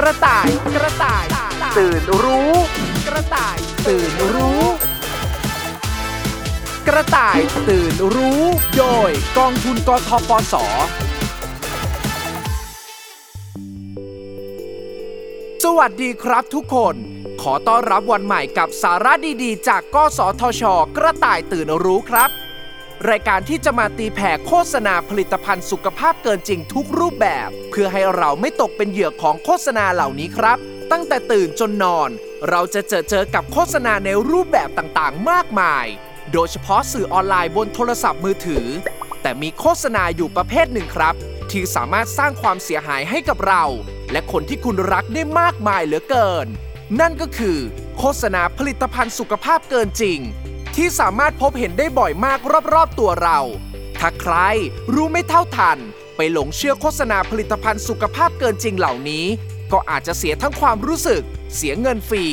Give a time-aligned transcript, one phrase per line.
[0.00, 1.24] กระต่ายกระต่าย
[1.78, 2.52] ตื่นรู้
[3.08, 3.56] กระต่าย
[3.88, 4.62] ตื่นรู้
[6.88, 7.38] กระต่าย
[7.68, 8.42] ตื่นรู้
[8.78, 10.54] โดยกองทุนกทปส
[15.64, 16.94] สวัสดีครับทุกคน
[17.42, 20.62] ขอต้อนรับวันใหม่กับสาระดีๆ จากกสทช
[20.96, 22.30] กระต่ายตื่นรู้ครับ
[23.10, 30.58] รายการที่จะมาตีแผ่โฆษณาผลิตภัณฑ์สุขภาพเกินจริงทุกรูปแบบ เพื่อให้เราไม่ตกเป็นเหยื่อของโฆษณาเหล่านี้ครับ
[30.92, 32.10] ตั้งแต่ตื่นจนนอน
[32.50, 35.86] เราจะเจอเจอกับโฆษณาในรูปแบบต่างๆ มากมาย
[36.32, 38.66] โดยเฉพาะสื่อออนไลน์บนโทรศัพท์มือถือ
[39.22, 41.14] แต่มีโฆษณาอยู่ประเภทหนึ่งครับ
[41.50, 43.64] ที่สามารถสร้างความเสียหายให้กับเรา
[44.12, 46.46] และคนที่คุณรักได้มากมายเหลือเกิน
[47.00, 47.58] นั่นก็คือ
[47.98, 50.20] โฆษณาผลิตภัณฑ์สุขภาพเกินจริง
[50.80, 52.38] ที่สามารถพบเห็นได้บ่อยมาก
[52.72, 53.40] รอบๆตัวเรา
[53.98, 54.34] ถ้าใคร
[54.94, 55.78] รู้ไม่เท่าทัน
[56.16, 59.24] ไปหลงเชื่อโฆษณาผลิตภัณฑ์สุขภาพเกินจริงเหล่านี้
[59.72, 61.22] ก็อาจจะเสียทั้งความรู้สึก
[61.56, 62.26] เสียเงินฟรี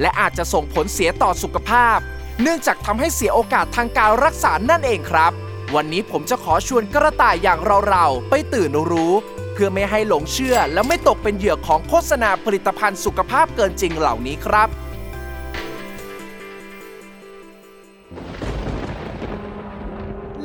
[0.00, 1.98] และอาจจะส่งผลเสียต่อสุขภาพ
[2.42, 5.32] เนื่องจากทำให้เสียโอกาสทางการรักษานั่นเองครับ
[5.74, 9.12] วันนี้ผมจะขอชวนกระต่ายอย่างเราๆไปตื่นรู้
[9.52, 14.68] เพื่อไม่ให้หลงเชื่อและไม่ตกเป็นเหยื่อของโฆษณาผลิตภัณฑ์สุขภาพเกินจริงเหล่านี้ครับ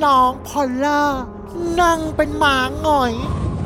[0.04, 1.02] น้องพอลล่า
[1.82, 3.14] นั่งเป็นหมาหงอย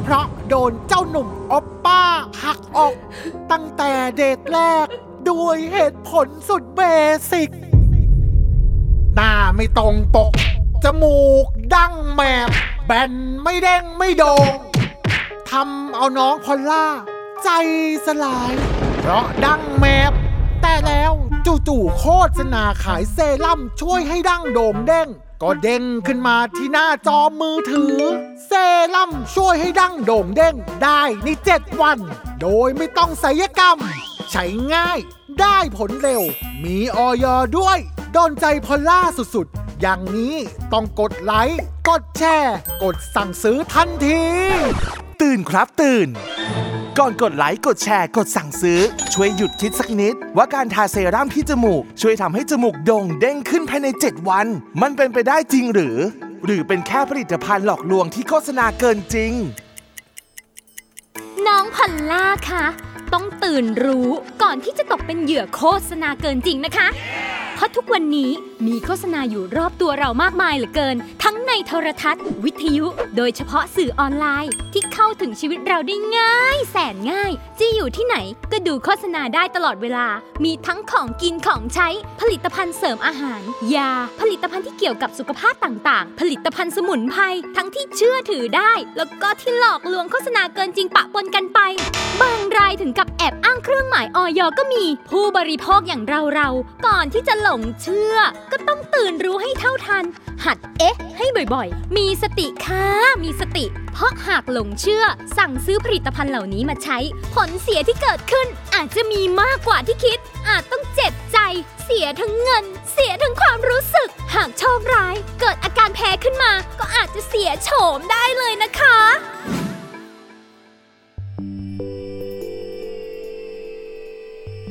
[0.04, 2.04] เพราะโดนเจ้าหนุ่มออปป้า
[2.44, 2.96] หักอก
[3.52, 4.88] ตั้งแต่เดทแรก
[5.30, 6.82] ด้วยเหตุผลสุดเบ
[7.32, 7.50] สิก
[9.16, 10.32] หน้าไม่ตรงปก
[10.84, 12.50] จมูกดั้งแมบ
[12.86, 13.12] แบน
[13.44, 14.54] ไม่เด้งไม่โดง
[15.50, 16.86] ทำเอาน้องพอลล่า
[17.44, 17.50] ใจ
[18.06, 18.52] สลาย
[19.00, 20.12] เพราะดั้งแมบ
[20.62, 21.12] แต่แล้ว
[21.68, 22.06] จู่ๆโฆ
[22.38, 25.08] ษณาขายเซรั่มช่วยให้ดั้งโด่งเด้ง
[25.44, 27.96] ก็เด้งขึ้นมาที่หน้าจอมือถือ
[28.46, 28.52] เซ
[28.96, 31.98] รั่มช่วยให้ดั้งโด่งเด้งได้ใน 7 วัน
[32.42, 33.78] โดยไม่ต้องศัลยกรรม
[34.32, 35.00] ใช้ง่าย
[35.40, 36.22] ได้ผลเร็ว
[36.64, 37.26] มีออย
[37.58, 37.78] ด้วย
[38.14, 39.02] โดนใจพอลล่า
[39.36, 40.36] สุดๆ อย่างนี้
[40.74, 44.22] ต้องกดไลค์ กดแชร์ กดสั่งซื้อทันที
[45.22, 46.08] ตื่นครับตื่น
[47.00, 48.80] ก่อนกดไลค์ กดแชร์ กดสั่งซื้อ
[49.14, 54.48] ช่วยหยุดคิดสักนิด ว่าการทาเซรั่มที่จมูก ช่วยทำให้จมูกโด่งเด้งขึ้นภายใน 7 วัน
[54.82, 55.98] มันเป็นไปได้จริงหรือ
[56.46, 59.34] หรือเป็นแค่ผลิตภัณฑ์หลอกลวงที่โฆษณาเกินจริง
[61.48, 62.66] น้องพัลล่าคะ
[63.14, 64.08] ต้องตื่นรู้
[64.42, 66.88] ก่อนที่จะตกเป็นเหยื่อโฆษณาเกินจริงนะคะ
[67.60, 68.32] เพราะทุกวันนี้
[68.68, 72.86] มีโฆษณาอยู่รอบตัวเรามากมายเหลือเกิน ทั้งในโทรทัศน์ วิทยุ
[73.18, 78.18] โดยเฉพาะสื่อออนไลน์ ที่เข้าถึงชีวิตเราได้ง่าย แสนง่ายจะอยู่ที่ไหน
[78.52, 80.08] ก็ดูโฆษณาได้ตลอดเวลา
[80.44, 81.88] มีทั้งของกินของใช้
[82.22, 83.42] ผลิตภัณฑ์เสริมอาหาร
[83.76, 83.92] ยา
[84.22, 87.24] ผลิตภัณฑ์ที่เกี่ยวกับสุขภาพต่างๆ ผลิตภัณฑ์สมุนไพร
[87.58, 91.60] ทั้งที่เชื่อถือได้ แล้วก็ที่หลอกลวงโฆษณาเกินจริงปะปนกันไป
[92.22, 98.16] บางรายถึงกับแอบอ้างเครื่องหมายออยก็มี ผู้บริโภคอย่างเราเราๆก่อนที่จะหลงเชื่อ
[98.52, 100.06] ก็ต้องตื่นรู้ให้เท่าทัน
[100.46, 102.86] หัดเอ๊ะ ให้บ่อยๆ มีสติค่ะ
[103.24, 105.04] มีสติ เพราะหากหลงเชื่อ
[105.38, 106.98] สั่งซื้อผลิตภัณฑ์เหล่านี้มาใช้
[107.34, 111.38] ผลเสียที่เกิดขึ้น อาจจะมีมากกว่าที่คิด อาจต้องเจ็บใจ
[111.84, 118.98] เสียทั้งเงิน เสียทั้งความรู้สึก หากโชคร้าย เกิดอาการแพ้ขึ้นมา ก็อาจจะเสียโฉมได้เลยนะคะ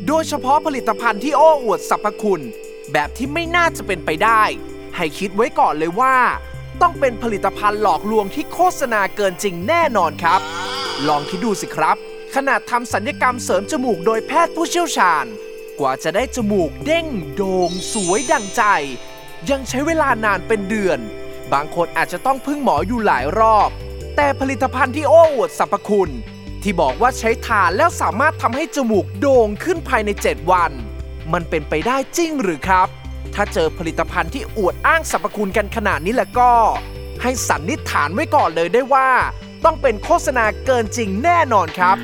[0.07, 2.43] โดยเฉพาะผลิตภัณฑ์ที่โอ้อวดสรรพคุณ
[2.93, 4.43] แบบที่ไม่น่าจะเป็นไปได้
[4.97, 6.17] ให้คิดไว้ก่อนเลยว่า
[6.83, 10.41] ต้องเป็นผลิตภัณฑ์หลอกลวงที่โฆษณาเกินจริงแน่นอนครับ
[11.09, 11.97] ลองคิดดูสิครับ
[12.35, 15.25] ขนาดทำสัญญกรรมเสริมจมูกโดยแพทย์ผู้เชี่ยวชาญ
[15.81, 18.63] กว่าจะได้จมูกเด้งโด่งสวยดังใจ
[19.51, 20.99] ยังใช้เวลานานเป็นเดือน
[21.53, 23.71] บางคนอาจจะต้องพึ่งหมออยู่หลายรอบ
[24.17, 26.13] แต่ผลิตภัณฑ์ที่โอ้อวดสรรพคุณ
[26.63, 30.73] ที่บอกว่าใช้ทานแล้วสามารถทำให้จมูกโด่งขึ้นภายใน 7 วัน
[31.33, 32.89] มันเป็นไปได้จริงหรือครับ
[33.35, 36.51] ถ้าเจอผลิตภัณฑ์ที่อวดอ้างสรรพคุณกันขนาดนี้แล้วก็
[37.23, 39.09] ให้สันนิษฐานไว้ก่อนเลยได้ว่า
[39.65, 41.97] ต้องเป็นโฆษณาเกินจริงแน่นอนครับ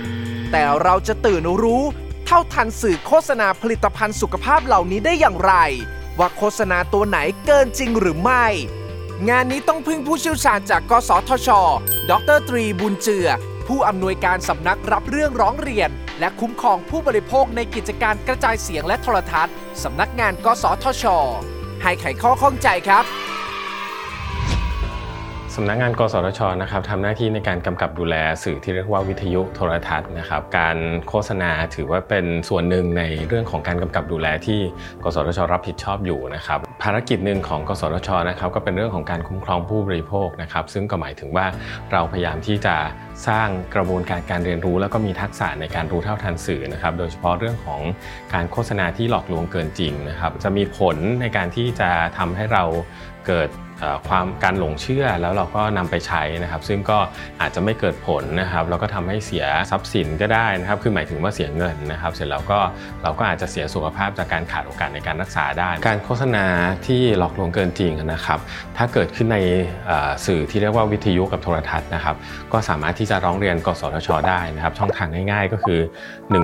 [0.53, 1.83] แต่เราจะตื่นรู้
[2.27, 5.55] เท่าทันสื่อโฆษณาผลิตภัณฑ์สุขภาพเหล่านี้ได้อย่างไร
[6.19, 8.47] ว่าโฆษณาตัวไหนเกินจริงหรือไม่
[9.29, 11.49] งานนี้ต้องพึ่งผู้เชี่ยวชาญจากกสทช
[12.11, 13.29] ดรตรีบุญเจือ
[13.69, 15.91] ผู้อำนวยการสำนักรับเรื่องร้องเรียน
[16.21, 21.05] และคุ้มครองผู้บริโภคในกิจการกระจายเสียงและโทรทัศน์สำนักงานกสทช
[21.83, 23.05] ให้ไขข้อข้องใจครับ
[25.59, 30.77] สำนักงาน กสทชนะครับทำหน้าที่ในการกำกับดูแลสื่อที่เรียกว่าวิทยุโทรทัศน์นะครับ การ
[31.09, 34.61] โฆษณาถือว่าเป็นส่วนหนึ่งในเรื่องของการกำกับดูแลที่
[35.05, 41.47] กสทช รับผิดชอบอยู่นะครับ ภารกิจหนึ่งของ กสทชนะครับ ก็เป็นเรื่องของการคุ้มครองผู้บริโภคนะครับ ซึ่งก็หมายถึงว่า
[41.93, 42.77] เราพยายามที่จะ
[43.29, 47.81] สร้างกระบวนการการเรียนรู้ แล้วก็มีทักษะในการรู้เท่าทันสื่อนะครับ โดยเฉพาะเรื่องของ
[48.35, 52.65] การโฆษณาที่หลอกลวงเกินจริงนะครับ จะมีผลในการที่จะทำให้เรา
[53.29, 53.49] เกิด
[54.09, 56.99] ความการหลงเชื่อแล้วเราก็นำไปใช้นะครับ ซึ่งก็
[57.41, 62.59] อาจจะไม่เกิดผลนะครับแล้วก็ทำให้เสียทรัพย์สินก็ได้นะครับ คือหมายถึงว่าเสียเงินนะครับ เสร็จแล้วก็
[63.03, 66.45] เราก็อาจจะเสียสุขภาพจากการขาดโอกาสในการรักษาได้ การโฆษณา
[66.87, 68.39] ที่หลอกลวงเกินจริงนะครับ
[68.77, 69.39] ถ้าเกิดขึ้นใน
[70.27, 72.17] สื่อที่เรียกว่าวิทยุกับโทรทัศน์นะครับ
[72.53, 75.81] ก็สามารถที่จะร้องเรียนกสทช ได้นะครับ ช่องทางง่ายๆ ก็คือ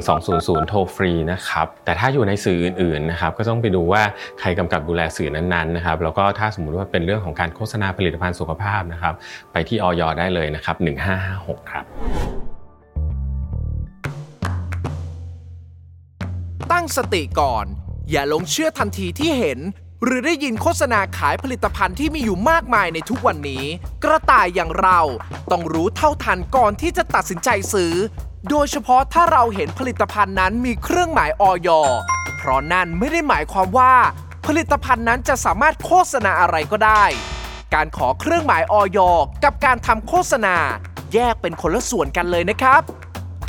[0.03, 4.03] 1200 โทรฟรีนะครับ แต่ถ้าอยู่ในสื่ออื่นๆนะครับ ก็ต้องไปดูว่า
[4.41, 9.15] ใครกำกับดูแลสื่อนั้นๆนะครับ แล้วก็ถ้าสมมุติว่าเป็นเรื่องของการโฆษณาผลิตภัณฑ์สุขภาพนะครับ
[9.53, 10.77] ไปที่ออยได้เลยนะครับ
[11.25, 11.85] 1556 ครับ
[16.73, 17.67] ตั้งสติก่อน
[18.11, 19.59] อย่าลงเชื่อทันทีที่เห็น
[20.05, 23.65] หรือได้ยินโฆษณาขายผลิตภัณฑ์ที่มีอยู่มากมายในทุกวันนี้
[24.05, 25.01] กระต่ายอย่างเรา
[25.51, 27.95] ต้องรู้เท่าทันก่อนที่จะตัดสินใจซื้อ
[28.51, 31.69] โดยเฉพาะถ้าเราเห็นผลิตภัณฑ์นั้นมีเครื่องหมายออย
[32.39, 33.93] เพราะนั่นไม่ได้หมายความว่า
[34.59, 37.05] ลิตภัณฑ์นั้นจะสามารถโฆษณาอะไรก็ได้
[37.75, 38.99] การขอเครื่องหมายออย
[39.45, 40.57] กับการทำโฆษณา
[41.15, 42.83] แยกเป็นคนละส่วนกันเลยนะครับ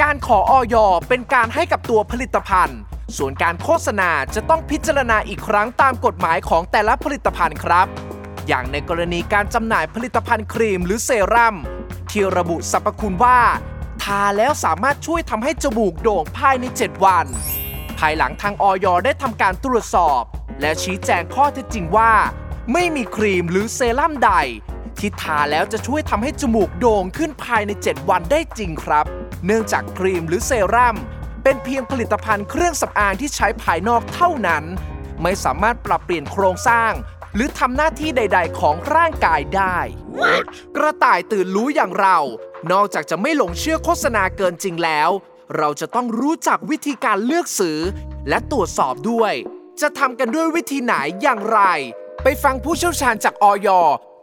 [0.02, 0.76] การขอออย
[1.10, 2.80] เป็นการให้กับตัวผลิตภัณฑ์
[3.18, 7.88] ส่วนการโฆษณาจะต้องพิจารณาอีกครั้งตามกฎหมายของแต่ละผลิตภัณฑ์ครับ
[8.48, 11.56] อย่างในกรณีการจำหน่ายผลิตภัณฑ์ครีมหรือเซรั่ม
[12.12, 13.40] ที่ระบุสรรพคุณว่า
[14.04, 17.26] ทาแล้วสามารถช่วยทำให้จมูกโด่งภายใน 7 วัน
[18.00, 20.24] ภายหลังทางออยได้ทำการตรวจสอบ
[20.62, 22.14] และชี้แจงข้อเท็จจริงว่า
[22.74, 24.32] ไม่มีครีมหรือเซรั่มใด
[25.00, 29.06] ที่ทาแล้วจะช่วยทำให้จมูกโด่งขึ้นภายใน 7 วันได้จริงครับ
[29.46, 30.98] เนื่องจากครีมหรือเซรั่ม
[31.44, 34.64] เป็นเพียงผลิตภัณฑ์เครื่องสำอางที่ใช้ภายนอกเท่านั้น
[35.22, 36.92] ไม่สามารถปรับเปลี่ยนโครงสร้าง
[37.36, 39.78] หรือทำหน้าที่ใด ๆ ของร่างกายได้
[40.20, 40.46] What?
[40.76, 42.18] กระต่ายตื่นรู้อย่างเรา
[42.72, 45.10] นอกจากจะไม่หลงเชื่อโฆษณาเกินจริงแล้ว
[45.58, 47.80] เราจะต้องรู้จักวิธีการเลือกซื้อ
[48.30, 49.34] และตรวจสอบด้วย
[49.82, 51.60] จะทำกันด้วยวิธีไหนอย่างไร
[52.24, 53.70] ไปฟังผู้เชี่ยวชาญจากออย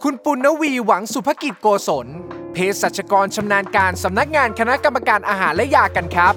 [0.02, 2.06] คุณปุณณวีหวังสุภกิจโกศล
[2.52, 6.34] เภสัชกรชำนาญการสำนักงานคณะกรรมการอาหารและยากันครับ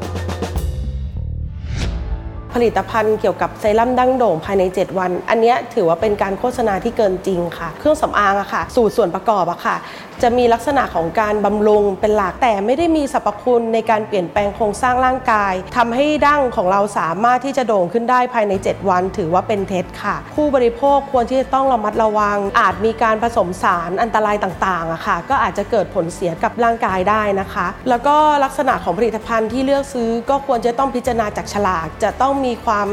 [2.54, 9.76] ผลิตภัณฑ์เกี่ยวกับเซรั่มดั้งโด่งภายใน 7 วัน อันนี้ถือว่าเป็นการโฆษณาที่เกินจริงค่ะ เครื่องสำอางอะค่ะ สูตรส่วนประกอบอะค่ะ
[10.24, 32.88] จะมีลักษณะของการบำรุงเป็นหลักแต่ไม่ได้มีสรรพคุณในการเปลี่ยนแปลงโครงสร้างร่างกายทำให้ดั้งของเราสามารถที่จะโด่งขึ้นได้ภายใน 7 วัน ถือว่าเป็นเท็จค่ะ ผู้บริโภคควรที่จะต้องระมัดระวัง อาจมีการผสมสารอันตรายต่างๆอะค่ะ ก็อาจจะเกิดผลเสียกับร่างกายได้นะคะ แล้วก็ลักษณะของผลิตภัณฑ์ที่เลือกซื้อก็ควรจะต้องพิจารณาจากฉลากจะต้องมีความ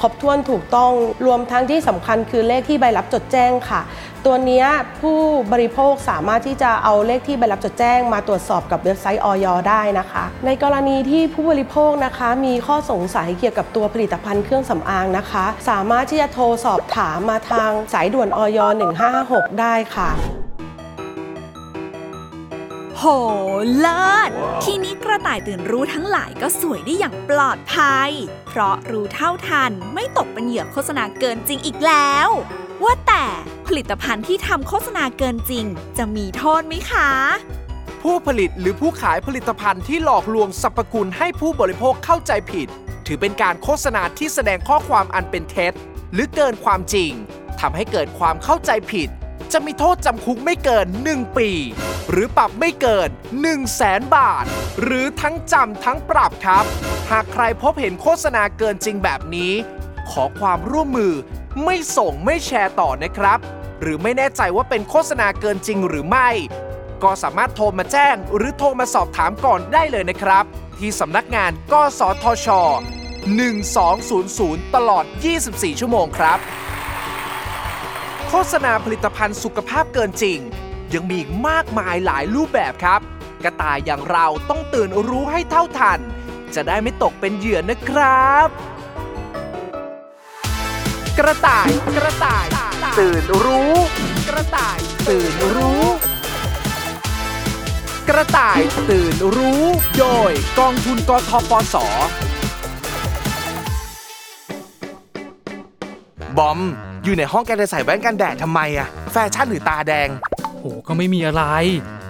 [0.00, 0.92] ครบถ้วนถูกต้อง
[1.26, 3.80] รวมทั้งที่สำคัญคือเลขที่ใบรับจดแจ้งค่ะ
[4.26, 4.64] ตัวนี้
[5.00, 5.18] ผู้
[5.52, 18.58] บริโภคสามารถที่จะเอาเลขที่ใบรับจดแจ้ง มาตรวจสอบกับเว็บไซต์ออยได้นะคะ ในกรณีที่ผู้บริโภคนะคะ มีข้อสงสัยเกี่ยวกับตัวผลิตภัณฑ์เครื่องสำอางนะคะ สามารถที่จะโทรสอบถามมาทางสายด่วนออย
[19.10, 20.10] 1556 ได้ค่ะ
[23.02, 23.10] โห
[23.78, 24.30] เลิศ
[24.64, 28.10] ทีนี้กระต่ายตื่นรู้ทั้งหลายก็สวยได้อย่างปลอดภัย
[28.48, 32.28] เพราะรู้เท่าทันไม่ตกเป็นเหยื่อโฆษณาเกินจริงอีกแล้ว
[32.84, 33.24] ว่าแต่
[33.66, 35.64] ผลิตภัณฑ์ที่ทำโฆษณาเกินจริง
[35.98, 37.10] จะมีโทษไหมคะ
[38.02, 42.68] ผู้ผลิตหรือผู้ขายผลิตภัณฑ์ที่หลอกลวงสรรพคุณให้ผู้บริโภคเข้าใจผิด
[43.06, 45.72] ถือเป็นการโฆษณาที่แสดงข้อความอันเป็นเท็จ
[46.12, 47.10] หรือเกินความจริง
[47.60, 49.10] ทำให้เกิดความเข้าใจผิด
[49.52, 51.50] จะมีโทษจำคุกไม่เกิน 1 ปี
[52.10, 54.44] หรือปรับไม่เกิน 1 0 0 0 0แสนบาท
[54.82, 56.64] หรือทั้งจำทั้งปรับครับ
[57.10, 59.52] หากใครพบเห็นโฆษณาเกินจริงแบบนี้
[60.10, 61.14] ขอความร่วมมือ
[61.64, 63.38] ไม่ส่งไม่แชร์ต่อนะครับ
[63.80, 66.28] หรือไม่แน่ใจว่าเป็นโฆษณาเกินจริงหรือไม่
[67.02, 70.44] ก็สามารถโทรมาแจ้ง หรือโทรมาสอบถามก่อนได้เลยนะครับ
[70.78, 72.48] ที่สำนักงานกสทช
[73.80, 75.04] 1200 ตลอด
[75.42, 76.38] 24 ชั่วโมงครับ
[78.32, 80.38] โฆษณาผลิตภัณฑ์สุขภาพเกินจริง
[80.94, 83.00] ยังมีอีกมากมายหลายรูปแบบครับ
[83.44, 86.00] กระต่ายอย่างเราต้องตื่นรู้ให้เท่าทัน
[86.54, 88.48] จะได้ไม่ตกเป็นเหยื่อนะครับ
[91.18, 92.46] กระต่ายกระต่าย
[92.98, 93.74] ตื่นรู้
[94.28, 95.84] กระต่าย ตื่นรู้
[98.08, 98.60] กระต่าย
[98.90, 99.64] ตื่นรู้
[99.98, 101.76] โดยกองทุนกทปส
[106.38, 106.60] บอม
[107.04, 110.08] อยู่ในห้องแกจะใส่แว่นกันแดดทำไมอะแฟชั่นหรือตาแดง
[110.58, 111.44] โหก็ไม่มีอะไร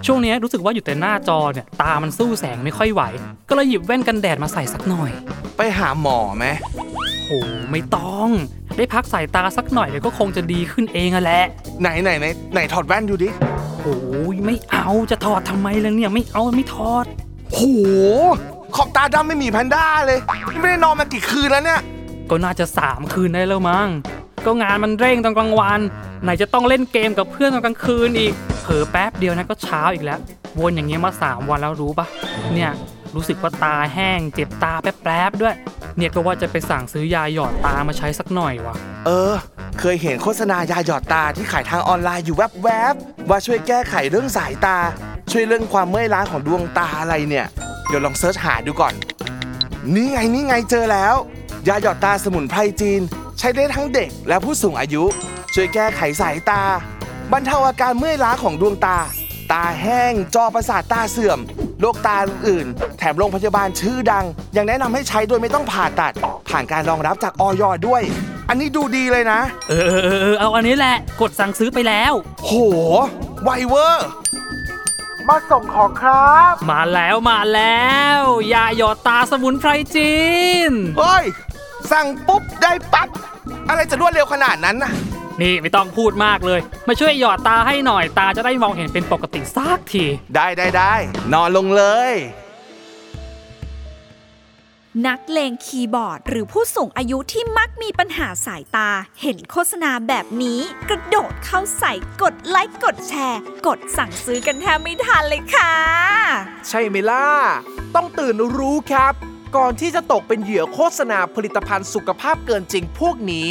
[0.05, 3.03] ช่วงเนี้ยรู้สึกว่าอยู่แต่หน้าจอเนี่ย ตามันสู้แสงไม่ค่อยไหว
[3.49, 5.11] ก็เลยหยิบแว่นกันแดดมาใส่สักหน่อย
[5.57, 6.45] ไปหาหมอไหม
[7.25, 7.31] โห
[7.71, 8.29] ไม่ต้อง
[8.77, 11.43] ได้พักสายตาสักหน่อยเดี๋ยวก็คงจะดีขึ้นเองอะแหละ
[11.81, 13.29] ไหนไหนไหนไหนถอดแว่นดูดิ
[13.81, 13.97] โอ้
[14.33, 17.05] ยไม่เอาจะถอดทำไมล่ะเนี่ยไม่เอาไม่ถอด
[17.53, 17.59] โห
[18.75, 20.19] ขอบตาดำไม่มีแพนด้าเลย
[20.61, 21.81] ไม่ได้นอนมากี่คืนแล้วเนี่ย
[22.29, 23.87] ก็น่าจะสามคืนได้แล้วมั้ง
[24.45, 25.79] ก็งานมันเร่งตอนกลางวัน
[26.23, 28.33] ไหนจะต้องเล่นเกมกับเพื่อนตอนกลางคืนอีก
[28.63, 30.19] เผลอแป๊บเดียวนะก็เช้าอีกแล้ว
[30.59, 32.07] วนอย่างเงี้ยมาสามวันแล้วรู้ปะ
[32.53, 32.71] เนี่ย
[33.15, 35.55] รู้สึกว่าตาแห้งเจ็บตาแป๊บๆด้วย
[35.97, 39.33] เนี่ยก็ว่าจะไปสั่งซื้อยาหยอดตามาใช้สักหน่อยวะเออ
[39.79, 44.77] เคยเห็นโฆษณายาหยอดตาที่ขายทางออนไลน์อยู่แวบๆว่าช่วยแก้ไขเรื่องสายตา
[45.31, 47.45] ช่วยเรื่องความเมื่อยล้าของดวงตาอะไรเนี่ย
[47.87, 48.93] เดี๋ยวลองเซิร์ชหาดูก่อน
[49.93, 51.15] นี่ไงนี่ไงเจอแล้ว
[51.67, 53.01] ยาหยอดตาสมุนไพรจีน
[53.43, 55.03] ใช้ได้ทั้งเด็กและผู้สูงอายุ
[55.53, 56.63] ช่วยแก้ไขสายตา
[57.31, 58.97] บรรเทาอาการเมื่อยล้าของดวงตา
[59.51, 61.39] ตาแห้ง จอประสาทตาเสื่อม
[61.79, 66.13] โรคตาอื่นๆแถมโรงพยาบาลชื่อดัง ยังแนะนำให้ใช้โดยไม่ต้องผ่าตัด
[66.49, 68.01] ผ่านการรองรับจากออยด้วย
[68.49, 72.13] อันนี้ดูดีเลยนะ เออเออเออเออเอาอันนี้แหละ กดสั่งซื้อไปแล้ว
[72.45, 72.51] โห
[73.43, 74.07] ไวเวอร์
[75.27, 78.21] มาส่งของครับ มาแล้วมาแล้ว
[78.53, 80.15] ยาหยอดตาสมุนไพรจี
[80.69, 81.25] น เฮ้ย
[81.91, 83.07] สั่งปุ๊บได้ปั๊บ
[83.69, 84.91] อะไรจะรวดเร็วขนาดนั้นนะ
[85.41, 90.93] นี่ไม่ต้องพูดมากเลย มาช่วยหยอดตาให้หน่อยตาจะได้มองเห็นเป็นปกติสักที ได้ได้ได้
[91.33, 92.13] นอนลงเลย
[95.07, 98.89] นักเลงคีย์บอร์ด หรือผู้สูงอายุที่มักมีปัญหาสายตา
[99.21, 100.59] เห็นโฆษณาแบบนี้
[100.89, 105.73] กระโดดเข้าใส่กดไลค์กดแชร์ กดสั่งซื้อกันแทบไม่ทันเลยค่ะ
[106.69, 107.25] ใช่ไหมล่ะ
[107.95, 109.13] ต้องตื่นรู้ครับ
[109.57, 113.47] ก่อนที่จะตกเป็นเหยื่อโฆษณาผลิตภัณฑ์สุขภาพเกินจริงพวกนี้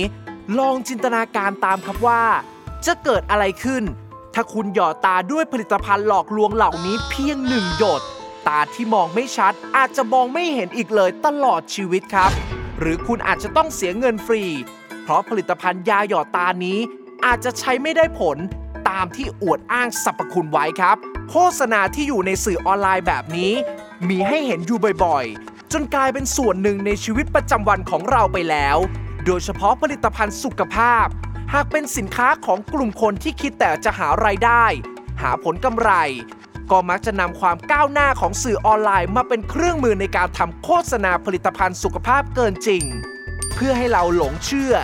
[0.59, 2.23] ลองจินตนาการตามครับว่า
[2.87, 3.83] จะเกิดอะไรขึ้น
[4.35, 8.03] ถ้าคุณหยอดตาด้วยผลิตภัณฑ์หลอกลวงเหล่านี้เพียงหนึ่งหยด
[8.49, 12.31] ตาที่มองไม่ชัด อาจจะมองไม่เห็นอีกเลยตลอดชีวิตครับ
[12.79, 14.43] หรือคุณอาจจะต้องเสียเงินฟรี
[15.03, 16.79] เพราะผลิตภัณฑ์ยาหยอดตานี้
[17.25, 18.37] อาจจะใช้ไม่ได้ผล
[18.89, 20.97] ตามที่อวดอ้างสรรพคุณไว้ครับ
[21.31, 23.53] โฆษณาที่อยู่ในสื่อออนไลน์แบบนี้
[24.09, 25.27] มีให้เห็นอยู่บ่อย
[25.75, 28.77] จนกลายเป็นส่วนหนึ่งในชีวิตประจำวันของเราไปแล้ว
[29.27, 31.07] โดยเฉพาะผลิตภัณฑ์สุขภาพ
[31.53, 34.65] หากเป็นสินค้าของกลุ่มคนที่คิดแต่จะหารายได้
[35.23, 35.91] หาผลกำไร
[36.71, 42.85] ก็มักจะนำความก้าวหน้าของสื่อออนไลน์มาเป็นเครื่องมือในการทำโฆษณาผลิตภัณฑ์สุขภาพเกินจริง
[43.55, 44.75] เพื่อให้เราหลงเชื่อ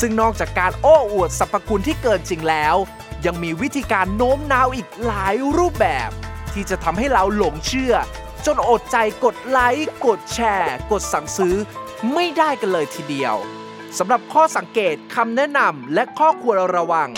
[0.00, 2.76] ซึ่งนอกจากการโอ้อวดสรรพคุณที่เกินจริงแล้ว
[3.26, 6.10] ยังมีวิธีการโน้มน้าวอีกหลายรูปแบบ
[6.52, 7.94] ที่จะทำให้เราหลงเชื่อ
[8.44, 11.54] จนอดใจกดไลค์ กดแชร์ กดสั่งซื้อ
[12.14, 13.34] ไม่ได้กันเลยทีเดียว
[13.98, 17.10] สำหรับข้อสังเกตคำแนะนำและข้อควรระวัง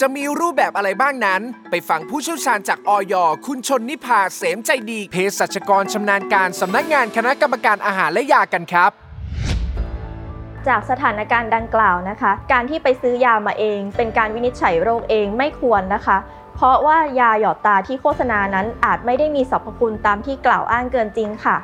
[0.00, 3.14] จะมีรูปแบบอะไรบ้างนั้น ไปฟังผู้เชี่ยวชาญจากออย
[3.46, 8.90] คุณชนนิพาเสมใจดีเภสัชกรชำนาญการสำนักงานคณะกรรมการอาหารและยากันครับ
[10.68, 16.18] จากสถานการณ์ดังกล่าวนะคะ การที่ไปซื้อยามาเอง เป็นการวินิจฉัยโรคเองไม่ควรนะคะ
[16.62, 21.56] ราะว่ายาหยอดตาที่โฆษณานั้นอาจไม่ได้มีสรรพคุณตามที่กล่าวอ้างเกินจริงค่ะ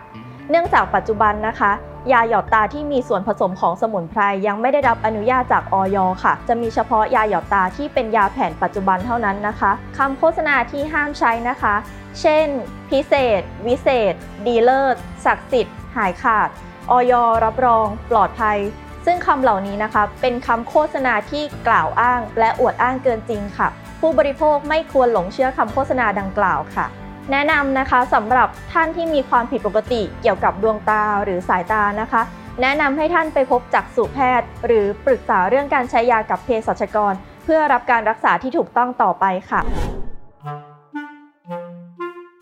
[0.50, 1.73] เนื่องจากปัจจุบันนะคะ
[2.12, 11.75] ยาหยอดตาที่มีส่วนผสมของสมุนไพรยังไม่ได้รับอนุญาตจากออยค่ะ จะมีเฉพาะยาหยอดตาที่เป็นยาแผนปัจจุบันเท่านั้นนะคะคำโฆษณาที่ห้ามใช้นะคะ
[12.21, 12.47] เช่น
[12.90, 14.14] พิเศษ วิเศษ
[14.47, 16.49] ดีเลิศศักดิ์สิทธิ์ หายขาด
[16.90, 17.12] ออย
[17.45, 18.59] รับรอง ปลอดภัย
[19.07, 23.69] ซึ่งคำเหล่านี้นะคะ เป็นคำโฆษณาที่กล่าวอ้าง และอวดอ้างเกินจริงค่ะ
[24.00, 26.87] ผู้บริโภคไม่ควรหลงเชื่อคำโฆษณาดังกล่าวค่ะ
[27.33, 32.23] แนะนำนะคะสำหรับท่านที่มีความผิดปกติเกี่ยวกับดวงตาหรือสายตานะคะ
[32.62, 37.14] แนะนำให้ท่านไปพบจักษุแพทย์ หรือปรึกษาเรื่องการใช้ยากับเภสัชกร
[37.45, 39.61] เพื่อรับการรักษาที่ถูกต้องต่อไปค่ะ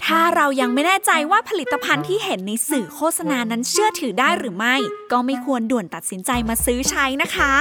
[0.05, 4.77] ถ้าเรายังไม่แน่ใจว่าผลิตภัณฑ์ที่เห็นในสื่อโฆษณานั้นเชื่อถือได้หรือไม่
[5.13, 7.53] ก็ไม่ควรด่วนตัดสินใจมาซื้อใช้นะคะ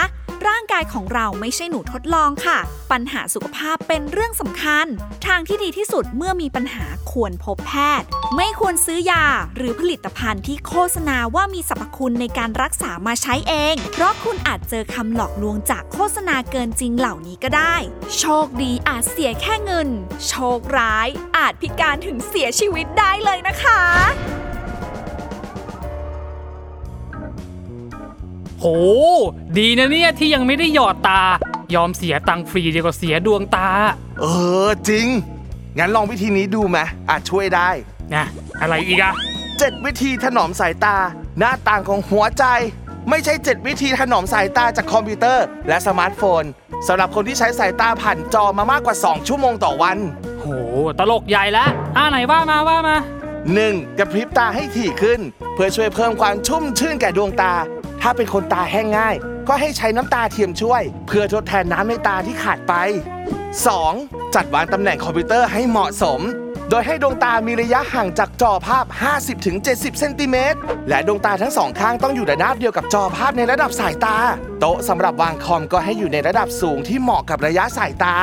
[0.47, 2.59] ร่างกายของเราไม่ใช่หนูทดลองค่ะ
[2.91, 4.85] ปัญหาสุขภาพเป็นเรื่องสำคัญ
[5.27, 9.25] ทางที่ดีที่สุดเมื่อมีปัญหาควรพบแพทย์ ไม่ควรซื้อยา
[9.55, 17.75] หรือผลิตภัณฑ์ที่โฆษณาว่ามีสรรพคุณในการรักษามาใช้เอง เพราะคุณอาจเจอคำหลอกลวงจากโฆษณาเกินจริงเหล่านี้ก็ได้
[18.19, 19.89] โชคดีอาจเสียแค่เงิน
[20.27, 23.84] โชคร้ายอาจพิการถึงเสียชีวิตได้เลยนะคะ
[28.65, 28.67] โห
[29.57, 31.21] ดีนะเนี่ยที่ยังไม่ได้หยอดตา
[31.75, 33.69] ยอมเสียตังค์ฟรีดีกว่าเสียดวงตา
[34.21, 34.25] เอ
[34.67, 35.07] อจริง
[35.77, 36.77] งั้นลองวิธีนี้ดูไหม
[37.09, 37.69] อาจช่วยได้
[38.15, 38.25] นะ
[38.61, 39.13] อะไรอีกอะ
[39.49, 40.95] 7วิธีถนอมสายตา
[41.39, 42.45] หน้าต่างของหัวใจ
[43.09, 46.43] ไม่ใช่7วิธีถนอมสายตาจากคอมพิวเตอร์ และสมาร์ทโฟน
[46.87, 49.97] สำหรับคนที่ใช้สายตาผ่านจอมามากกว่า 2 ชั่วโมงต่อวัน
[50.39, 50.45] โห
[50.99, 52.97] ตลกใหญ่แล้วอ่าไหนว่ามาว่ามา
[53.47, 53.97] 1.
[53.97, 55.19] กระพริบตาให้ถี่ขึ้น
[55.53, 57.53] เพื่อช่วยเพิ่มความชุ่มชื่นแก่ดวงตา
[58.07, 59.15] ถ้าเป็นคนตาแห้งง่าย
[59.47, 62.73] ก็ให้ใช้น้ำตาเทียมช่วย เพื่อทดแทนน้ำในตาที่ขาดไป
[63.53, 64.35] 2.
[64.35, 66.19] จัดวางตำแหน่งคอมพิวเตอร์ให้เหมาะสม
[66.69, 68.85] โดยให้ดวงตามีระยะห่างจากจอภาพ
[69.41, 70.59] 50-70 เซนติเมตร
[70.89, 74.17] และดวงตาทั้งสองข้างต้องอยู่ระดับเดียวกับจอภาพในระดับสายตา
[74.59, 78.17] โต๊ะสำหรับวางคอมก็ให้อยู่ในระดับสูงที่เหมาะกับระยะสายตา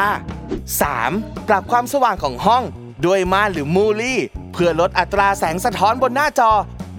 [0.70, 1.48] 3.
[1.48, 2.62] ปรับความสว่างของห้อง
[3.06, 4.20] ด้วยม่านหรือมูลี่
[4.52, 6.52] เพื่อลดอัตราแสงสะท้อนบนหน้าจอ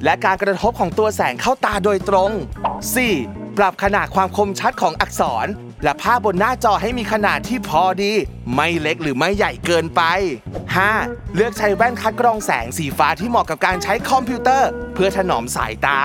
[0.03, 2.31] และการกระทบของตัวแสงเข้าตาโดยตรง
[2.95, 3.57] 4.
[3.57, 5.47] ปรับขนาดความคมชัดของอักษร
[5.83, 8.13] และภาพบนหน้าจอให้มีขนาดที่พอดี
[8.55, 10.01] ไม่เล็กหรือไม่ใหญ่เกินไป
[10.71, 11.35] 5.
[11.35, 15.99] เลือกใช้แว่นคัดกรองแสงสีฟ้าที่เหมาะกับการใช้คอมพิวเตอร์ เพื่อถนอมสายตา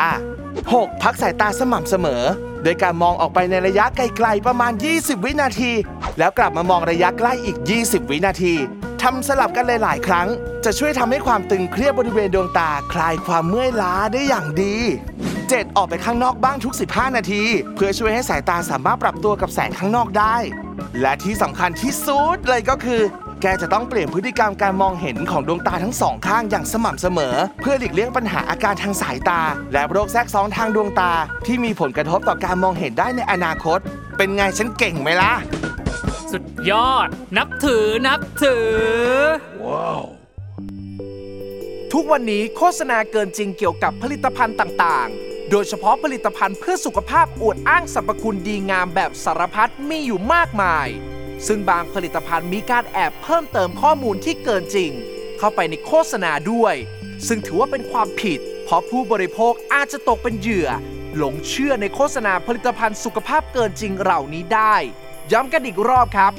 [0.57, 1.03] 6.
[1.03, 2.23] พักสายตาสม่ำเสมอ
[2.63, 5.73] โดยการมองออกไปในระยะไกลๆประมาณ 20 วินาที
[6.19, 8.55] แล้วกลับมามองระยะใกล้อีก 20 วินาที
[9.03, 10.29] ทำสลับกันหลายๆ ครั้ง
[10.65, 14.77] จะช่วยทำให้ความตึงเครียดบริเวณดวงตาคลายความเมื่อยล้าได้อย่างดี
[15.27, 15.77] 7.
[15.77, 17.43] ออกไปข้างนอกบ้างทุก 15 นาที
[17.75, 20.37] เพื่อช่วยให้สายตาสามารถปรับตัวกับแสงข้างนอกได้
[21.01, 23.03] และที่สำคัญที่สุดเลยก็คือ
[23.43, 29.41] แกจะต้องเปลี่ยนพฤติกรรมการมองเห็นของดวงตาทั้งสองข้างอย่างสม่ำเสมอ เพื่อหลีกเลี่ยงปัญหาอาการทางสายตา
[29.73, 31.13] และโรคแทรกซ้อนทางดวงตา
[31.47, 33.79] ที่มีผลกระทบต่อการมองเห็นได้ในอนาคต
[34.17, 35.33] เป็นไงฉันเก่งไหมล่ะ
[36.33, 38.69] สุดยอด นับถือนับถือ
[41.93, 50.89] ทุกวันนี้โฆษณาเกินจริงเกี่ยวกับผลิตภัณฑ์ต่าง ๆ โดยเฉพาะผลิตภัณฑ์เพื่อสุขภาพอวดอ้างสรรพคุณดีงามแบบสารพัดมีอยู่มากมาย
[51.47, 54.91] ซึ่งบางผลิตภัณฑ์มีการแอบเพิ่มเติมข้อมูลที่เกินจริง
[55.39, 56.75] เข้าไปในโฆษณาด้วย
[57.27, 60.69] ซึ่งถือว่าเป็นความผิด เพราะผู้บริโภคอาจจะตกเป็นเหยื่อ
[61.17, 64.75] หลงเชื่อในโฆษณาผลิตภัณฑ์สุขภาพเกินจริงเหล่านี้ได้
[65.33, 66.33] ย้ำกันอีกรอบครับ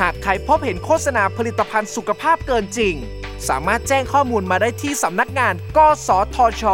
[0.00, 2.94] หากใครพบเห็นโฆษณาผลิตภัณฑ์สุขภาพเกินจริง
[3.48, 6.64] สามารถแจ้งข้อมูลมาได้ที่สำนักงาน กสทช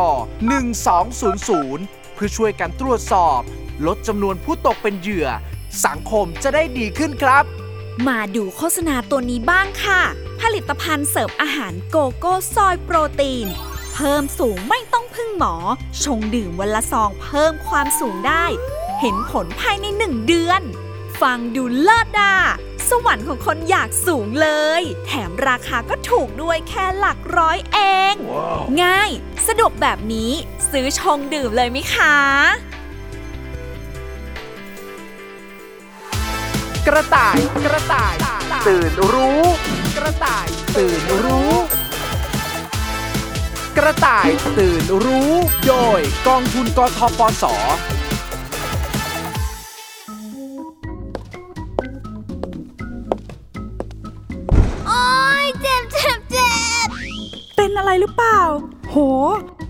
[0.83, 3.41] 1200 เพื่อช่วยกันตรวจสอบ
[3.87, 5.29] ลดจำนวนผู้ตกเป็นเหยื่อ
[5.87, 7.45] สังคมจะได้ดีขึ้นครับ
[8.09, 10.03] มาดูโฆษณาตัวนี้บ้างค่ะ
[10.41, 13.47] ผลิตภัณฑ์เสริมอาหารโกโก้ซอยโปรตีน
[13.95, 15.55] เพิ่มสูงไม่ต้องพึ่งหมอ
[16.03, 18.45] ชงดื่มวันละซองเพิ่มความสูงได้
[19.01, 20.63] เห็นผลภายในหนึ่งเดือน
[21.21, 22.37] ฟังดูเลิศด่า
[22.89, 24.49] สวรรค์ของคนอยากสูงเล
[24.81, 27.79] ย แถมราคาก็ถูกด้วยแค่หลักร้อยเอ
[28.13, 28.15] ง
[28.83, 29.11] ง่าย
[29.47, 30.33] สะดวกแบบนี้
[30.71, 32.17] ซื้อชงดื่มเลยไหมคะ
[36.87, 38.15] กระต่ายกระต่าย
[38.69, 39.43] ตื่นรู้
[39.97, 41.51] กระต่ายตื่นรู้
[43.79, 45.33] กระต่ายตื่นรู้
[45.67, 47.45] โดยกองทุนกทปส
[54.87, 55.05] โอ๊
[55.43, 56.53] ยเจ็บเจ็บเจ็
[56.87, 56.89] บ
[57.57, 58.41] เป็นอะไรหรือเปล่า
[58.91, 58.97] โห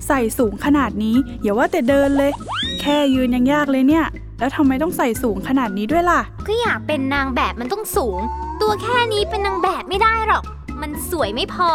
[0.07, 2.33] ใส่สูงขนาดนี้ อย่าว่าแต่เดินเลย
[2.81, 4.07] แค่ยืนยังยากเลยเนี่ย
[4.41, 8.19] แล้วทำไมต้องใส่สูงขนาดนี้ด้วยล่ะ ก็อยากเป็นนางแบบมันต้องสูง
[8.61, 10.45] ตัวแค่นี้เป็นนางแบบไม่ได้หรอก
[10.81, 11.71] มันสวยไม่พอ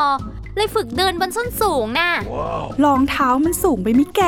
[0.56, 2.10] เลยฝึกเดินบนส้นสูงน่ะ
[2.84, 4.22] รองเท้ามันสูงไปมิแก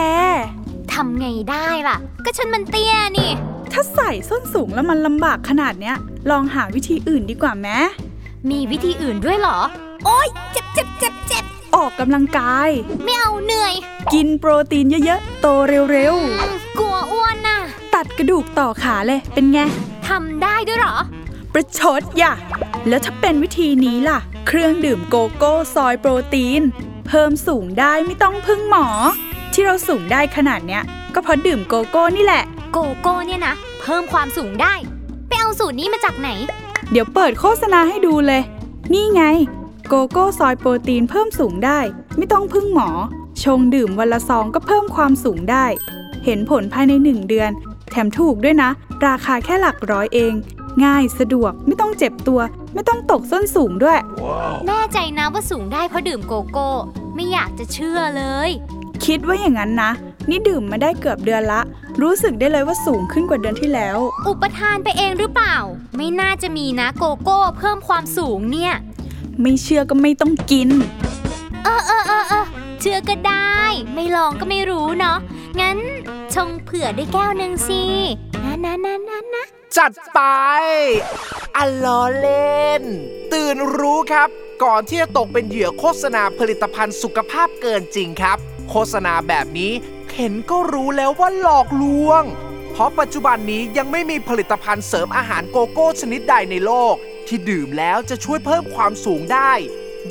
[0.93, 3.31] ทำไงได้ล่ะ ก็ฉันมันเตี้ยนี่
[3.71, 5.95] ถ้าใส่ส้นสูงแล้วมันลำบากขนาดเนี้ย
[6.29, 7.67] ลองหาวิธีอื่นดีกว่าแม
[8.49, 9.59] มีวิธีอื่นด้วยเหรอ
[10.05, 11.45] โอ๊ยเจ็บเจ็บเจ็บเจ็บ
[11.75, 12.69] ออกกำลังกาย
[13.03, 13.73] ไม่เอาเหนื่อย
[14.13, 16.66] กินโปรตีนเยอะๆ โตเร็วอื
[17.97, 19.59] ตัดกระดูกต่อขาเลย เป็นไง
[20.07, 20.95] ทำได้ด้วยเหรอ
[21.53, 22.33] ประชดอย่า
[22.87, 26.61] แล้วถ้าเป็นวิธีนี้ล่ะ เครื่องดื่มโกโก้ซอยโปรตีน
[27.07, 28.87] เพิ่มสูงได้ไม่ต้องพึ่งหมอ
[29.53, 30.83] ที่เราสูงได้ขนาดเนี้ย
[31.13, 34.73] ก็เพราะดื่มโกโก้นี่แหละ โกโก้เนี่ยนะ เพิ่มความสูงได้
[35.27, 36.29] ไปเอาสูตรนี้มาจากไหน
[36.91, 38.41] เดี๋ยวเปิดโฆษณาให้ดูเลย
[38.93, 39.23] นี่ไง
[39.87, 41.79] โกโก้ซอยโปรตีนเพิ่มสูงได้
[42.17, 42.89] ไม่ต้องพึ่งหมอ
[43.43, 45.65] ชงดื่มวันละซองก็เพิ่มความสูงได้
[46.25, 48.69] เห็นผลภายในหนึ่งเดือนแถมถูกด้วยนะ
[49.07, 50.33] ราคาแค่หลักร้อยเอง
[50.85, 52.39] ง่ายสะดวกไม่ต้องเจ็บตัว
[52.73, 53.97] ไม่ต้องตกส้นสูงด้วย
[54.67, 56.69] แน่ใจนะว่าสูงได้เพราะดื่มโกโก้
[57.15, 58.49] ไม่อยากจะเชื่อเลย
[59.05, 59.91] คิดว่าอย่างนั้นนะ
[60.29, 61.61] นี่ดื่มมาได้เกือบเดือนละ
[62.01, 65.55] รู้สึกได้เลยว่าสูงขึ้นกว่าเดือนที่แล้ว อุปทานไปเองหรือเปล่า
[65.95, 68.73] ไม่น่าจะมีนะโกโก้เพิ่มความสูงเนี่ย
[69.41, 70.69] ไม่เชื่อก็ไม่ต้องกิน
[71.63, 72.45] เออเออเออเออ
[72.81, 73.61] เชื่อก็ได้
[73.93, 75.17] ไม่ลองก็ไม่รู้เนาะ
[75.59, 75.77] งั้น
[76.33, 77.83] ชงเผื่อด้วยแก้วหนึ่งสิ
[78.43, 79.45] นะนะนะนะนะ
[79.77, 80.19] จัดไป
[81.57, 82.83] อัลล้อเล่น
[83.33, 84.29] ตื่นรู้ครับ
[84.63, 88.37] ก่อนที่จะตกเป็นเหยื่อโฆษณาผลิตภัณฑ์สุขภาพเกินจริงครับ
[88.69, 89.71] โฆษณาแบบนี้
[90.15, 92.23] เห็นก็รู้แล้วว่าหลอกลวง
[92.71, 96.95] เพราะปัจจุบันนี้ยังไม่มีผลิตภัณฑ์เสริมอาหารโกโก้ชนิดใดในโลก
[97.27, 99.51] ที่ดื่มแล้วจะช่วยเพิ่มความสูงได้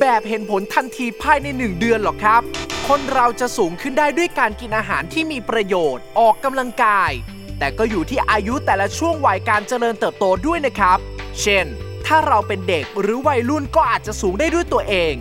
[0.01, 2.43] แบบเห็นผลทันทีภายในหนึ่งเดือนหรอกครับ
[2.89, 7.11] คนเราจะสูงขึ้นได้ด้วยการกินอาหารที่มีประโยชน์ ออกกำลังกาย
[7.59, 10.99] แต่ก็อยู่ที่อายุแต่ละช่วงวัยการเจริญเติบโตด้วยนะครับ
[11.41, 11.67] เช่น
[12.07, 15.15] ถ้าเราเป็นเด็กหรือวัยรุ่นก็อาจจะสูงได้ด้วยตัวเอง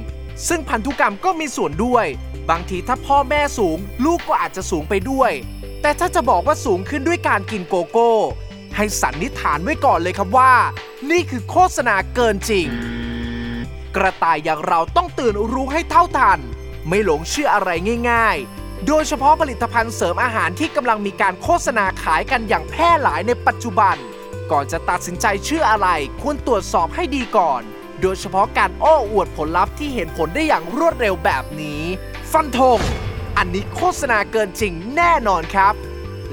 [0.48, 2.06] ซึ่งพันธุกรรมก็มีส่วนด้วย
[2.50, 5.32] บางทีถ้าพ่อแม่สูง ลูกก็อาจจะสูงไปด้วย
[5.82, 8.12] แต่ถ้าจะบอกว่าสูงขึ้นด้วยการกินโกโก้
[8.76, 10.54] ให้สันนิษฐานไว้ก่อนเลยครับว่า
[11.10, 12.68] นี่คือโฆษณาเกินจริง
[13.96, 16.40] กระต่ายอย่างเราต้องตื่นรู้ให้เท่าทัน
[16.88, 17.70] ไม่หลงเชื่ออะไร
[18.12, 23.96] ง่าย ๆ โดยเฉพาะผลิตภัณฑ์เสริมอาหารที่กำลังมีการโฆษณาขายกันอย่างแพร่หลายในปัจจุบัน
[24.52, 25.88] ก่อนจะตัดสินใจเชื่ออะไร
[26.22, 27.62] ควรตรวจสอบให้ดีก่อน
[28.02, 31.82] โดยเฉพาะการโอ้อวดผลลัพธ์ที่เห็นผลได้อย่างรวดเร็วแบบนี้
[32.32, 32.80] ฟันธง
[33.38, 35.74] อันนี้โฆษณาเกินจริงแน่นอนครับ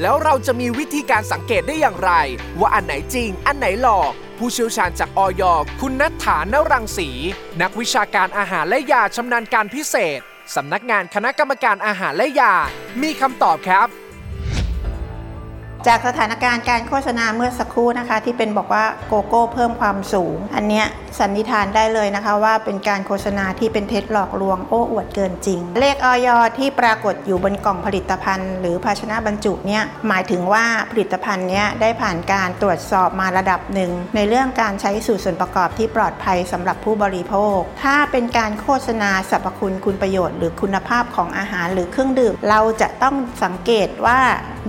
[0.01, 2.13] แล้วเราจะมีวิธีการสังเกตได้อย่างไร
[2.59, 5.43] ว่าอันไหนจริง อันไหนหลอก ผู้เชี่ยวชาญจากออย
[5.81, 7.09] คุณนัทฐานรังสี
[7.63, 10.21] นักวิชาการอาหารและยาชำนาญการพิเศษ
[10.55, 12.55] สำนักงานคณะกรรมการอาหารและยา
[13.03, 13.89] มีคำตอบครับ
[15.87, 20.87] จากสถานการณ์การโฆษณาเมื่อสักครู่นะคะ ที่เป็นบอกว่าโกโก้เพิ่มความสูง อันเนี้ย
[21.19, 44.19] สันนิษฐานได้เลยนะคะว่าเป็นการโฆษณาที่เป็นเท็จหลอกลวงโอ้อวดเกินจริง เลขออยที่ปรากฏอยู่บนกล่องผลิตภัณฑ์ หรือภาชนะบรรจุเนี่ยหมายถึงว่าผลิตภัณฑ์เนี้ยได้ผ่านการตรวจสอบมาระดับหนึ่ง ในเรื่องการใช้สูตรส่วนประกอบที่ปลอดภัยสำหรับผู้บริโภค ถ้าเป็นการโฆษณาสรรพคุณคุณประโยชน์ หรือคุณภาพของอาหารหรือเครื่องดื่ม เราจะต้องสังเกตว่า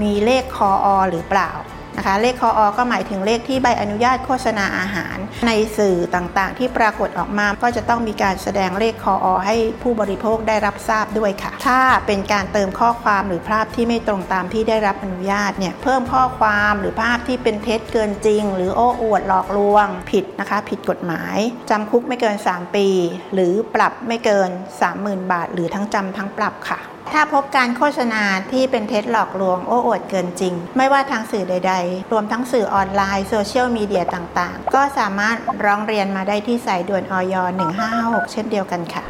[0.01, 1.51] มีเลขคออหรือเปล่า
[1.97, 21.37] นะคะเลขคออก็หมายถึงเลขที่ใบอนุญาตโฆษณาอาหาร ในสื่อต่างๆ ที่ปรากฏออกมาก็จะต้องมีการแสดงเลขคออให้ผู้บริโภคได้รับทราบด้วยค่ะ ถ้าเป็นการเติมข้อความหรือภาพที่ไม่ตรงตามที่ได้รับอนุญาตเนี่ยเพิ่มข้อความหรือภาพที่เป็นเท็จเกินจริง หรือโอ้อวดหลอกลวงผิดนะคะ ผิดกฎหมาย
[21.69, 22.87] จำคุกไม่เกิน 3 ปี
[23.33, 24.49] หรือปรับไม่เกิน
[24.91, 26.79] 30,000 บาท หรือทั้งจำทั้งปรับค่ะ
[27.11, 35.35] ถ้าพบการโฆษณาที่เป็นเท็จหลอกลวงโอ้อวดเกินจริง ไม่ว่าทางสื่อใด ๆ รวมทั้งสื่อออนไลน์โซเชียลมีเดียต่างๆ ก็สามารถ
[35.65, 37.35] ร้องเรียนมาได้ที่สายด่วนออย
[37.83, 39.03] 1556 เช่นเดียวกันค่ะ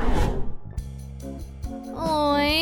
[1.98, 2.54] โอ้ย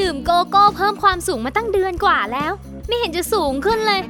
[0.00, 2.52] ดื่มโกโก้เพิ่มความสูงมาตั้งเดือนกว่าแล้ว
[2.86, 4.00] ไม่เห็นจะสูงขึ้นเลย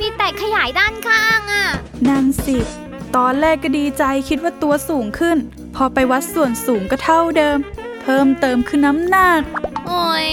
[0.00, 1.66] มีแต่ขยายด้านข้างอะ
[2.08, 2.56] นั่นสิ
[3.16, 5.36] ตอนแรกก็ดีใจคิดว่าตัวสูงขึ้น
[5.74, 7.58] พอไปวัดส่วนสูงก็เท่าเดิม
[8.02, 9.42] เพิ่มเติมคือน้ำหนัก
[9.88, 10.30] โอ้ย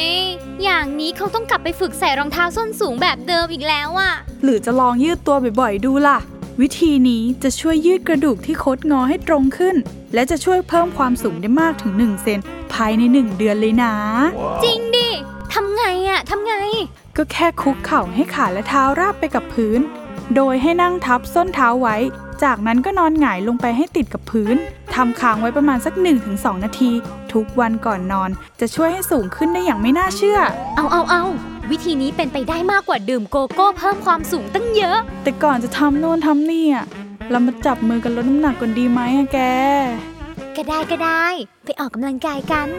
[0.64, 4.14] อย่างนี้เขาต้องกลับไปฝึกใส่รองเท้าส้นสูงแบบเดิมอีกแล้วอะ
[4.44, 6.18] หรือจะลองยืดตัวบ่อยๆ ดูล่ะ
[6.62, 9.76] วิธีนี้จะช่วยยืดกระดูกที่คดงอให้ตรงขึ้น
[10.14, 12.40] และจะช่วยเพิ่มความสูงได้มากถึง 1 เซน
[12.74, 13.94] ภายใน 1 เดือนเลยนะ
[14.64, 15.10] จริงดิ
[15.54, 16.56] ทำไงอะทำไง
[17.18, 19.80] ก็แค่คุกเข่าให้ขาและเท้าราบไปกับพื้น
[20.36, 21.98] โดยให้นั่งทับส้นเท้าไว้
[22.44, 24.56] จากนั้นก็นอนหงายลงไปให้ติดกับพื้น
[24.96, 25.94] ทำค้างไว้ประมาณสัก
[26.30, 26.92] 1-2 นาที
[27.34, 30.40] ทุกวันก่อนนอน จะช่วยให้สูงขึ้นได้อย่างไม่น่าเชื่อ
[30.76, 31.24] เอาเอาเอา
[31.72, 36.86] วิธีนี้เป็นไปได้มากกว่าดื่มโกโก้เพิ่มความสูงตั้งเยอะ แต่ก่อนจะทำโน่นทำนี่อะ
[37.32, 39.40] เรามาจับมือกันลดน้ำหนักก่อนดีไหมอะแก
[40.56, 41.26] ก็ได้ก็ได้
[41.66, 42.70] ไปออกกำลังกายกัน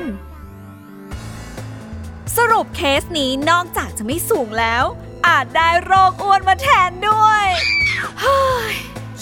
[2.36, 4.84] สรุปเคสนี้นอกจากจะไม่สูงแล้ว
[5.26, 7.46] อาจได้โรคอ้วนมาแทนด้วย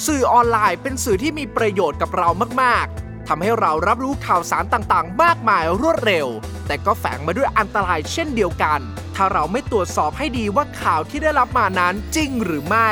[0.07, 2.29] สื่อออนไลน์เป็นสื่อที่มีประโยชน์กับเรา
[2.63, 6.27] มาก ๆ ทำให้เรารับรู้ข่าวสารต่างๆ มากมายรวดเร็ว
[6.67, 8.81] แต่ก็แฝงมาด้วยอันตรายเช่นเดียวกัน
[9.15, 12.91] ถ้าเราไม่ตรวจสอบให้ดีว่าข่าวที่ได้รับมานั้นจริงหรือไม่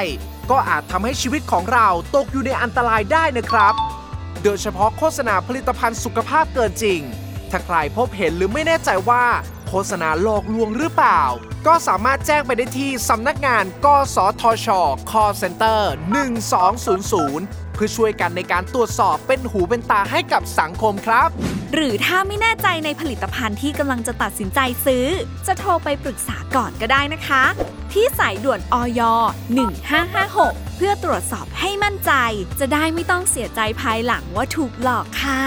[0.50, 3.74] ก็อาจทำให้ชีวิตของเราตกอยู่ในอันตรายได้นะครับ
[4.42, 7.00] โดยเฉพาะโฆษณาผลิตภัณฑ์สุขภาพเกินจริง
[7.50, 9.24] ถ้าใครพบเห็นหรือไม่แน่ใจว่า
[9.68, 11.22] โฆษณาหลอกลวงหรือเปล่า
[11.66, 14.68] ก็สามารถแจ้งไปได้ที่สำนักงาน กสทช
[15.10, 15.80] call center
[16.56, 21.28] 1200 เพื่อช่วยกันในการตรวจสอบเป็นหูเป็นตาให้กับสังคมครับ
[21.74, 25.06] หรือถ้าไม่แน่ใจในผลิตภัณฑ์ที่กำลังจะตัดสินใจซื้อ
[25.46, 27.42] จะโทรไปปรึกษาก่อนก็ได้นะคะ
[27.92, 29.00] ที่สายด่วนออย
[30.10, 32.12] 1556 พื่อตรวจสอบให้มั่นใจ
[32.60, 35.42] จะได้ไม่ต้องเสียใจภายหลังว่าถูกหลอกค่ะ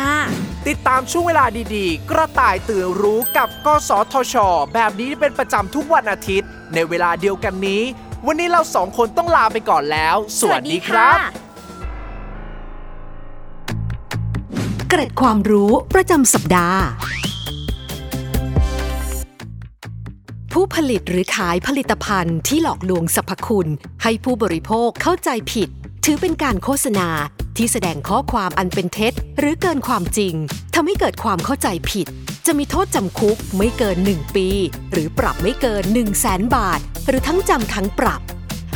[0.67, 1.45] ติดตามช่วงเวลา
[1.75, 4.35] ดีๆ กระต่ายตื่นรู้กับกสทช
[4.73, 7.83] แบบนี้เป็นประจำทุกวันอาทิตย์ ในเวลาเดียวกันนี้
[8.27, 11.17] วันนี้เราสองคนต้องลาไปก่อนแล้ว สวัสดีครับ
[14.89, 16.81] เกร็ดความรู้ประจำสัปดาห์
[20.59, 23.69] ผู้ผลิตหรือขายผลิตภัณฑ์ที่หลอกลวงสรรพคุณ
[24.03, 25.69] ให้ผู้บริโภคเข้าใจผิด
[26.05, 27.07] ถือเป็นการโฆษณา
[27.57, 30.33] ที่แสดงข้อความอันเป็นเท็จ หรือเกินความจริง
[30.75, 32.07] ทำให้เกิดความเข้าใจผิด
[32.45, 34.47] จะมีโทษจำคุกไม่เกิน 1 ปี
[34.91, 38.21] หรือปรับไม่เกิน 1 0 0 0 0แสนบาท หรือทั้งจำทั้งปรับ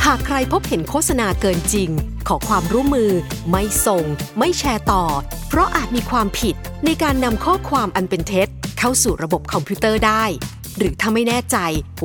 [0.04, 1.90] หากใครพบเห็นโฆษณาเกินจริง
[2.28, 3.12] ขอความร่วมมือ
[3.50, 4.04] ไม่ส่ง
[4.38, 5.04] ไม่แชร์ต่อ
[5.48, 10.24] เพราะอาจมีความผิดในการนำข้อความอันเป็นเท็จ เข้าสู่ระบบคอมพิวเตอร์ได้
[10.78, 11.56] หรือถ้าไม่แน่ใจ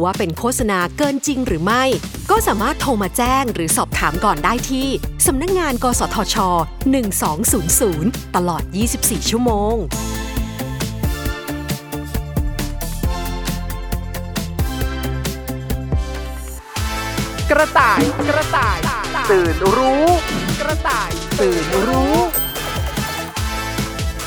[0.02, 1.84] ว่าเป็นโฆษณาเกินจริงหรือไม่
[2.30, 4.88] ก็สามารถโทรมาแจ้งหรือสอบถามก่อนได้ที่
[5.28, 6.36] สำนักงงาน กสทช
[7.56, 8.64] 1200 ตลอด
[8.98, 9.76] 24 ชั่วโมง
[17.52, 18.00] กระต่าย
[18.30, 18.80] กระต่าย
[19.32, 20.06] ตื่นรู้
[20.62, 22.16] กระต่าย ตื่นรู้